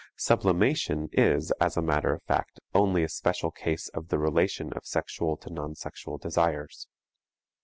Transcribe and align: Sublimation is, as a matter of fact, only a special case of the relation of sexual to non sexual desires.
Sublimation 0.17 1.09
is, 1.11 1.51
as 1.61 1.77
a 1.77 1.81
matter 1.83 2.11
of 2.11 2.23
fact, 2.23 2.59
only 2.73 3.03
a 3.03 3.07
special 3.07 3.51
case 3.51 3.87
of 3.89 4.07
the 4.07 4.17
relation 4.17 4.73
of 4.73 4.83
sexual 4.83 5.37
to 5.37 5.53
non 5.53 5.75
sexual 5.75 6.17
desires. 6.17 6.87